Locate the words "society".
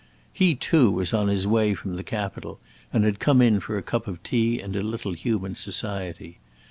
5.53-6.39